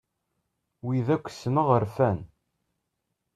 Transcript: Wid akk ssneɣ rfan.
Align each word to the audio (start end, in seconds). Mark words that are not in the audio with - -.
Wid 0.85 1.07
akk 1.15 1.25
ssneɣ 1.31 1.67
rfan. 1.83 2.19